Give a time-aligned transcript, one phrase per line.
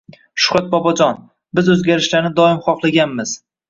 [0.45, 1.21] Shuhrat Bobojon:
[1.61, 3.45] Biz o‘zgarishlarni doim xohlaganmizng